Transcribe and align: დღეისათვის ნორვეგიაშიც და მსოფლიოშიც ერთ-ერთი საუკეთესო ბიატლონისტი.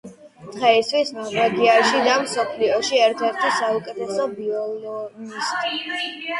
დღეისათვის 0.53 1.11
ნორვეგიაშიც 1.17 2.07
და 2.09 2.15
მსოფლიოშიც 2.23 3.03
ერთ-ერთი 3.11 3.53
საუკეთესო 3.61 4.29
ბიატლონისტი. 4.41 5.77